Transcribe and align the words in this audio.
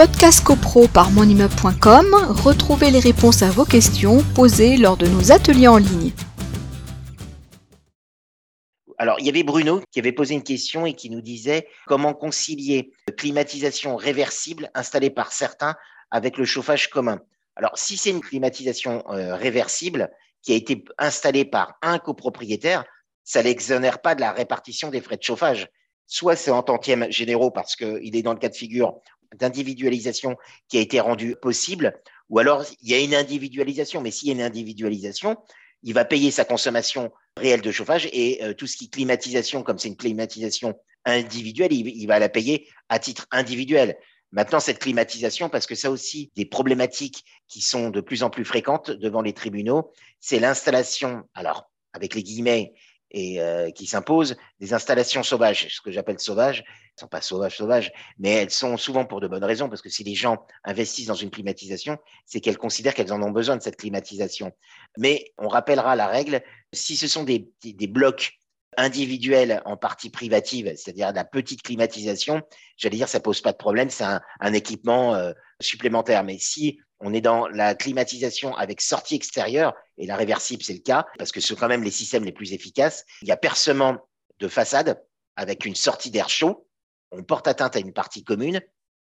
Podcast 0.00 0.42
CoPro 0.42 0.88
par 0.88 1.10
monimmeuble.com, 1.10 2.06
retrouvez 2.42 2.90
les 2.90 3.00
réponses 3.00 3.42
à 3.42 3.50
vos 3.50 3.66
questions 3.66 4.24
posées 4.34 4.78
lors 4.78 4.96
de 4.96 5.06
nos 5.06 5.30
ateliers 5.30 5.68
en 5.68 5.76
ligne. 5.76 6.12
Alors, 8.96 9.16
il 9.20 9.26
y 9.26 9.28
avait 9.28 9.42
Bruno 9.42 9.82
qui 9.90 9.98
avait 9.98 10.12
posé 10.12 10.32
une 10.32 10.42
question 10.42 10.86
et 10.86 10.94
qui 10.94 11.10
nous 11.10 11.20
disait 11.20 11.68
comment 11.86 12.14
concilier 12.14 12.94
climatisation 13.18 13.96
réversible 13.96 14.70
installée 14.72 15.10
par 15.10 15.32
certains 15.32 15.74
avec 16.10 16.38
le 16.38 16.46
chauffage 16.46 16.88
commun. 16.88 17.20
Alors, 17.54 17.76
si 17.76 17.98
c'est 17.98 18.08
une 18.08 18.22
climatisation 18.22 19.04
euh, 19.10 19.36
réversible 19.36 20.10
qui 20.40 20.54
a 20.54 20.56
été 20.56 20.82
installée 20.96 21.44
par 21.44 21.74
un 21.82 21.98
copropriétaire, 21.98 22.86
ça 23.22 23.42
l'exonère 23.42 24.00
pas 24.00 24.14
de 24.14 24.22
la 24.22 24.32
répartition 24.32 24.88
des 24.88 25.02
frais 25.02 25.18
de 25.18 25.22
chauffage. 25.22 25.68
Soit 26.06 26.36
c'est 26.36 26.50
en 26.50 26.62
tantième 26.62 27.12
généraux 27.12 27.50
parce 27.50 27.76
qu'il 27.76 28.16
est 28.16 28.22
dans 28.22 28.32
le 28.32 28.38
cas 28.38 28.48
de 28.48 28.56
figure 28.56 28.98
d'individualisation 29.36 30.36
qui 30.68 30.78
a 30.78 30.80
été 30.80 31.00
rendue 31.00 31.36
possible, 31.36 32.00
ou 32.28 32.38
alors 32.38 32.64
il 32.82 32.90
y 32.90 32.94
a 32.94 33.00
une 33.00 33.14
individualisation. 33.14 34.00
Mais 34.00 34.10
s'il 34.10 34.28
y 34.28 34.30
a 34.30 34.34
une 34.34 34.42
individualisation, 34.42 35.36
il 35.82 35.94
va 35.94 36.04
payer 36.04 36.30
sa 36.30 36.44
consommation 36.44 37.10
réelle 37.36 37.62
de 37.62 37.70
chauffage 37.70 38.08
et 38.12 38.42
euh, 38.42 38.54
tout 38.54 38.66
ce 38.66 38.76
qui 38.76 38.84
est 38.86 38.92
climatisation, 38.92 39.62
comme 39.62 39.78
c'est 39.78 39.88
une 39.88 39.96
climatisation 39.96 40.78
individuelle, 41.04 41.72
il, 41.72 42.06
va 42.06 42.18
la 42.18 42.28
payer 42.28 42.68
à 42.88 42.98
titre 42.98 43.26
individuel. 43.30 43.96
Maintenant, 44.32 44.60
cette 44.60 44.78
climatisation, 44.78 45.48
parce 45.48 45.66
que 45.66 45.74
ça 45.74 45.90
aussi, 45.90 46.30
des 46.36 46.44
problématiques 46.44 47.24
qui 47.48 47.62
sont 47.62 47.90
de 47.90 48.00
plus 48.00 48.22
en 48.22 48.30
plus 48.30 48.44
fréquentes 48.44 48.90
devant 48.90 49.22
les 49.22 49.32
tribunaux, 49.32 49.92
c'est 50.20 50.38
l'installation, 50.38 51.22
alors 51.34 51.70
avec 51.92 52.14
les 52.14 52.22
guillemets, 52.22 52.74
et 53.10 53.40
euh, 53.40 53.70
qui 53.70 53.86
s'imposent 53.86 54.36
des 54.60 54.72
installations 54.72 55.22
sauvages. 55.22 55.68
Ce 55.70 55.80
que 55.80 55.90
j'appelle 55.90 56.18
sauvages, 56.18 56.64
elles 56.66 56.94
ne 56.96 57.00
sont 57.00 57.08
pas 57.08 57.20
sauvages, 57.20 57.56
sauvages, 57.56 57.92
mais 58.18 58.30
elles 58.30 58.50
sont 58.50 58.76
souvent 58.76 59.04
pour 59.04 59.20
de 59.20 59.28
bonnes 59.28 59.44
raisons, 59.44 59.68
parce 59.68 59.82
que 59.82 59.88
si 59.88 60.04
les 60.04 60.14
gens 60.14 60.44
investissent 60.64 61.06
dans 61.06 61.14
une 61.14 61.30
climatisation, 61.30 61.98
c'est 62.26 62.40
qu'elles 62.40 62.58
considèrent 62.58 62.94
qu'elles 62.94 63.12
en 63.12 63.22
ont 63.22 63.30
besoin 63.30 63.56
de 63.56 63.62
cette 63.62 63.76
climatisation. 63.76 64.52
Mais 64.98 65.32
on 65.38 65.48
rappellera 65.48 65.96
la 65.96 66.06
règle, 66.06 66.42
si 66.72 66.96
ce 66.96 67.08
sont 67.08 67.24
des, 67.24 67.48
blocs 67.88 68.32
individuels 68.76 69.60
en 69.64 69.76
partie 69.76 70.10
privative, 70.10 70.72
c'est-à-dire 70.76 71.12
la 71.12 71.24
petite 71.24 71.62
climatisation, 71.62 72.42
j'allais 72.76 72.96
dire 72.96 73.08
ça 73.08 73.18
pose 73.18 73.40
pas 73.40 73.52
de 73.52 73.56
problème, 73.56 73.90
c'est 73.90 74.04
un, 74.04 74.20
un, 74.38 74.52
équipement 74.52 75.14
euh, 75.14 75.32
supplémentaire. 75.60 76.22
Mais 76.22 76.38
si 76.38 76.78
on 77.00 77.14
est 77.14 77.20
dans 77.20 77.48
la 77.48 77.74
climatisation 77.74 78.54
avec 78.56 78.80
sortie 78.80 79.14
extérieure, 79.14 79.74
et 79.96 80.06
la 80.06 80.16
réversible, 80.16 80.62
c'est 80.62 80.74
le 80.74 80.80
cas, 80.80 81.06
parce 81.18 81.32
que 81.32 81.40
ce 81.40 81.48
sont 81.48 81.56
quand 81.56 81.68
même 81.68 81.82
les 81.82 81.90
systèmes 81.90 82.24
les 82.24 82.32
plus 82.32 82.52
efficaces. 82.52 83.04
Il 83.22 83.28
y 83.28 83.32
a 83.32 83.36
percement 83.36 83.98
de 84.38 84.48
façade 84.48 85.02
avec 85.36 85.64
une 85.64 85.74
sortie 85.74 86.10
d'air 86.10 86.28
chaud. 86.28 86.66
On 87.10 87.22
porte 87.22 87.48
atteinte 87.48 87.76
à 87.76 87.80
une 87.80 87.92
partie 87.92 88.22
commune. 88.22 88.60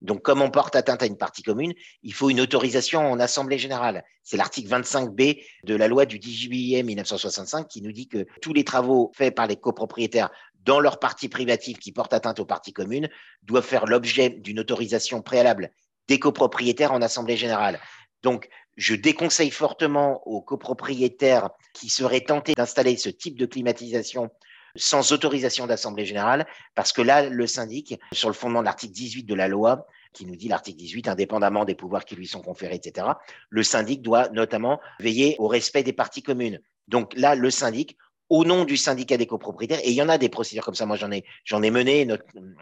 Donc, 0.00 0.22
comme 0.22 0.40
on 0.40 0.50
porte 0.50 0.76
atteinte 0.76 1.02
à 1.02 1.06
une 1.06 1.18
partie 1.18 1.42
commune, 1.42 1.74
il 2.02 2.14
faut 2.14 2.30
une 2.30 2.40
autorisation 2.40 3.10
en 3.10 3.20
assemblée 3.20 3.58
générale. 3.58 4.02
C'est 4.22 4.38
l'article 4.38 4.70
25B 4.70 5.44
de 5.64 5.74
la 5.74 5.88
loi 5.88 6.06
du 6.06 6.18
10 6.18 6.34
juillet 6.34 6.82
1965 6.82 7.68
qui 7.68 7.82
nous 7.82 7.92
dit 7.92 8.08
que 8.08 8.26
tous 8.40 8.54
les 8.54 8.64
travaux 8.64 9.12
faits 9.14 9.34
par 9.34 9.46
les 9.46 9.56
copropriétaires 9.56 10.30
dans 10.64 10.80
leur 10.80 11.00
partie 11.00 11.28
privative 11.28 11.78
qui 11.78 11.92
portent 11.92 12.14
atteinte 12.14 12.40
aux 12.40 12.46
parties 12.46 12.72
communes 12.72 13.10
doivent 13.42 13.66
faire 13.66 13.86
l'objet 13.86 14.30
d'une 14.30 14.60
autorisation 14.60 15.20
préalable 15.20 15.70
des 16.10 16.18
copropriétaires 16.18 16.92
en 16.92 17.02
assemblée 17.02 17.36
générale. 17.36 17.78
Donc, 18.24 18.48
je 18.76 18.96
déconseille 18.96 19.52
fortement 19.52 20.26
aux 20.26 20.42
copropriétaires 20.42 21.50
qui 21.72 21.88
seraient 21.88 22.22
tentés 22.22 22.54
d'installer 22.54 22.96
ce 22.96 23.10
type 23.10 23.38
de 23.38 23.46
climatisation 23.46 24.28
sans 24.74 25.12
autorisation 25.12 25.68
d'assemblée 25.68 26.04
générale, 26.04 26.46
parce 26.74 26.92
que 26.92 27.00
là, 27.00 27.28
le 27.28 27.46
syndic, 27.46 27.98
sur 28.12 28.28
le 28.28 28.34
fondement 28.34 28.58
de 28.58 28.64
l'article 28.64 28.92
18 28.92 29.22
de 29.22 29.34
la 29.34 29.46
loi, 29.46 29.86
qui 30.12 30.26
nous 30.26 30.34
dit 30.34 30.48
l'article 30.48 30.78
18, 30.78 31.06
indépendamment 31.06 31.64
des 31.64 31.76
pouvoirs 31.76 32.04
qui 32.04 32.16
lui 32.16 32.26
sont 32.26 32.42
conférés, 32.42 32.74
etc., 32.74 33.06
le 33.48 33.62
syndic 33.62 34.02
doit 34.02 34.28
notamment 34.30 34.80
veiller 34.98 35.36
au 35.38 35.46
respect 35.46 35.84
des 35.84 35.92
parties 35.92 36.24
communes. 36.24 36.60
Donc 36.88 37.14
là, 37.16 37.36
le 37.36 37.50
syndic, 37.50 37.96
au 38.28 38.44
nom 38.44 38.64
du 38.64 38.76
syndicat 38.76 39.16
des 39.16 39.26
copropriétaires, 39.26 39.80
et 39.84 39.90
il 39.90 39.94
y 39.94 40.02
en 40.02 40.08
a 40.08 40.18
des 40.18 40.28
procédures 40.28 40.64
comme 40.64 40.74
ça, 40.74 40.86
moi 40.86 40.96
j'en 40.96 41.12
ai, 41.12 41.24
j'en 41.44 41.62
ai 41.62 41.70
mené 41.70 42.06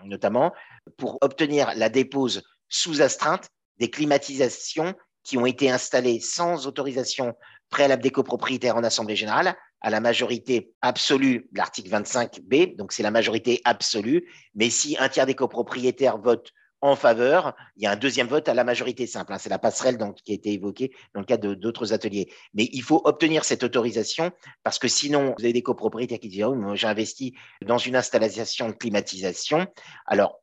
notamment, 0.04 0.52
pour 0.98 1.16
obtenir 1.22 1.72
la 1.76 1.88
dépose 1.88 2.42
sous 2.68 3.02
astreinte 3.02 3.48
des 3.78 3.90
climatisations 3.90 4.94
qui 5.24 5.36
ont 5.36 5.46
été 5.46 5.70
installées 5.70 6.20
sans 6.20 6.66
autorisation 6.66 7.34
préalable 7.70 8.02
des 8.02 8.10
copropriétaires 8.10 8.76
en 8.76 8.84
Assemblée 8.84 9.16
générale 9.16 9.56
à 9.80 9.90
la 9.90 10.00
majorité 10.00 10.72
absolue 10.80 11.48
de 11.52 11.58
l'article 11.58 11.90
25b, 11.90 12.76
donc 12.76 12.92
c'est 12.92 13.02
la 13.02 13.10
majorité 13.10 13.60
absolue, 13.64 14.28
mais 14.54 14.70
si 14.70 14.96
un 14.98 15.08
tiers 15.08 15.26
des 15.26 15.34
copropriétaires 15.34 16.18
votent 16.18 16.52
en 16.80 16.96
faveur, 16.96 17.54
il 17.76 17.82
y 17.82 17.86
a 17.86 17.90
un 17.90 17.96
deuxième 17.96 18.28
vote 18.28 18.48
à 18.48 18.54
la 18.54 18.64
majorité 18.64 19.06
simple. 19.06 19.32
Hein. 19.32 19.38
c'est 19.38 19.48
la 19.48 19.58
passerelle 19.58 19.98
donc, 19.98 20.16
qui 20.22 20.32
a 20.32 20.34
été 20.34 20.52
évoquée 20.52 20.92
dans 21.12 21.20
le 21.20 21.26
cadre 21.26 21.54
d'autres 21.54 21.92
ateliers. 21.92 22.32
Mais 22.54 22.68
il 22.72 22.82
faut 22.82 23.02
obtenir 23.04 23.44
cette 23.44 23.64
autorisation 23.64 24.30
parce 24.62 24.78
que 24.78 24.86
sinon, 24.86 25.34
vous 25.36 25.44
avez 25.44 25.52
des 25.52 25.62
copropriétaires 25.62 26.20
qui 26.20 26.28
disent 26.28 26.44
oh, 26.44 26.74
j'ai 26.74 26.86
investi 26.86 27.34
dans 27.64 27.78
une 27.78 27.96
installation 27.96 28.68
de 28.68 28.74
climatisation. 28.74 29.66
Alors, 30.06 30.40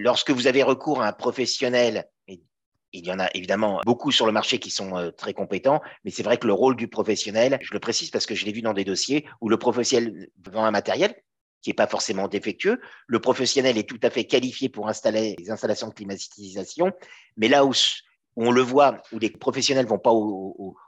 Lorsque 0.00 0.30
vous 0.30 0.46
avez 0.46 0.62
recours 0.62 1.02
à 1.02 1.08
un 1.08 1.12
professionnel, 1.12 2.08
il 2.28 3.04
y 3.04 3.10
en 3.10 3.18
a 3.18 3.28
évidemment 3.34 3.80
beaucoup 3.84 4.12
sur 4.12 4.26
le 4.26 4.32
marché 4.32 4.60
qui 4.60 4.70
sont 4.70 4.96
euh, 4.96 5.10
très 5.10 5.34
compétents, 5.34 5.80
mais 6.04 6.12
c'est 6.12 6.22
vrai 6.22 6.38
que 6.38 6.46
le 6.46 6.52
rôle 6.52 6.76
du 6.76 6.86
professionnel, 6.86 7.58
je 7.60 7.74
le 7.74 7.80
précise 7.80 8.12
parce 8.12 8.24
que 8.24 8.36
je 8.36 8.44
l'ai 8.44 8.52
vu 8.52 8.62
dans 8.62 8.74
des 8.74 8.84
dossiers 8.84 9.26
où 9.40 9.48
le 9.48 9.58
professionnel 9.58 10.28
vend 10.52 10.64
un 10.64 10.70
matériel 10.70 11.16
qui 11.62 11.70
n'est 11.70 11.74
pas 11.74 11.88
forcément 11.88 12.28
défectueux. 12.28 12.80
Le 13.08 13.18
professionnel 13.18 13.76
est 13.76 13.88
tout 13.88 13.98
à 14.04 14.10
fait 14.10 14.22
qualifié 14.22 14.68
pour 14.68 14.88
installer 14.88 15.34
les 15.36 15.50
installations 15.50 15.88
de 15.88 15.94
climatisation, 15.94 16.92
mais 17.36 17.48
là 17.48 17.64
où, 17.64 17.72
on 18.46 18.50
le 18.50 18.60
voit, 18.60 19.02
où 19.12 19.18
les 19.18 19.30
professionnels 19.30 19.86
vont 19.86 19.98
pas 19.98 20.12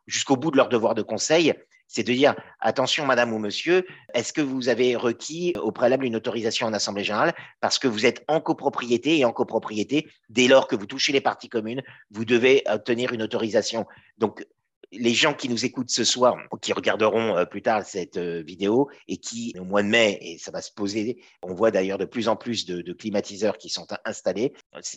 jusqu'au 0.07 0.37
bout 0.37 0.51
de 0.51 0.57
leur 0.57 0.69
devoir 0.69 0.95
de 0.95 1.03
conseil, 1.03 1.55
c'est 1.89 2.05
de 2.05 2.13
dire 2.13 2.37
attention, 2.61 3.05
madame 3.05 3.33
ou 3.33 3.41
monsieur, 3.41 3.85
est-ce 4.15 4.33
que 4.33 4.41
vous 4.41 4.69
avez 4.69 4.95
requis 4.95 5.55
au 5.61 5.73
préalable 5.73 6.05
une 6.05 6.15
autorisation 6.15 6.69
en 6.69 6.73
assemblée 6.73 7.03
générale? 7.03 7.35
Parce 7.61 7.81
que 7.81 7.89
vous 7.89 8.07
êtes 8.07 8.25
en 8.29 8.41
copropriété 8.41 9.19
et 9.19 9.25
en 9.25 9.33
copropriété, 9.33 10.09
dès 10.29 10.47
lors 10.47 10.69
que 10.69 10.77
vous 10.77 10.87
touchez 10.87 11.13
les 11.13 11.21
parties 11.21 11.49
communes, 11.49 11.83
vous 12.13 12.25
devez 12.25 12.63
obtenir 12.71 13.13
une 13.13 13.23
autorisation. 13.23 13.87
Donc, 14.19 14.47
les 14.93 15.15
gens 15.15 15.35
qui 15.35 15.49
nous 15.49 15.65
écoutent 15.65 15.91
ce 15.91 16.05
soir, 16.05 16.37
qui 16.61 16.73
regarderont 16.73 17.37
euh, 17.37 17.45
plus 17.45 17.63
tard 17.63 17.85
cette 17.85 18.17
euh, 18.17 18.43
vidéo 18.43 18.91
et 19.09 19.19
qui, 19.19 19.55
au 19.59 19.65
mois 19.65 19.83
de 19.83 19.89
mai, 19.89 20.19
et 20.21 20.39
ça 20.39 20.51
va 20.51 20.63
se 20.63 20.73
poser, 20.73 21.23
on 21.43 21.55
voit 21.55 21.71
d'ailleurs 21.71 21.99
de 21.99 22.05
plus 22.05 22.29
en 22.29 22.37
plus 22.37 22.67
de, 22.67 22.93
climatiseurs 22.93 23.57
qui 23.57 23.69
sont 23.69 23.87
installés. 24.05 24.53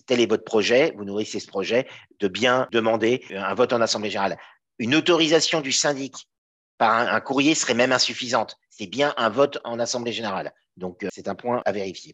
Tel 0.07 0.19
est 0.19 0.25
votre 0.25 0.43
projet, 0.43 0.93
vous 0.97 1.05
nourrissez 1.05 1.39
ce 1.39 1.47
projet, 1.47 1.87
de 2.19 2.27
bien 2.27 2.67
demander 2.71 3.23
un 3.29 3.53
vote 3.53 3.71
en 3.71 3.81
Assemblée 3.81 4.09
générale. 4.09 4.37
Une 4.79 4.95
autorisation 4.95 5.61
du 5.61 5.71
syndic 5.71 6.27
un, 6.83 7.21
courrier 7.21 7.55
serait 7.55 7.73
même 7.73 7.91
insuffisante. 7.91 8.57
C'est 8.69 8.87
bien 8.87 9.13
un 9.17 9.29
vote 9.29 9.59
en 9.63 9.79
Assemblée 9.79 10.13
générale. 10.13 10.53
Donc, 10.77 11.03
euh, 11.03 11.09
c'est 11.11 11.27
un 11.27 11.35
point 11.35 11.61
à 11.65 11.71
vérifier. 11.71 12.13